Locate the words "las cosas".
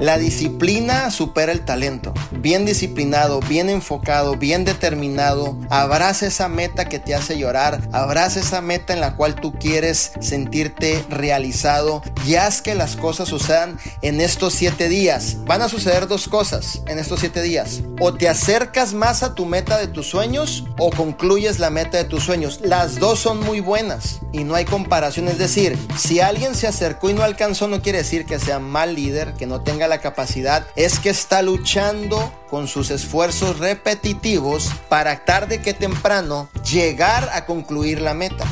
12.76-13.28